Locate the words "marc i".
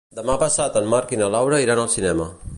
0.95-1.21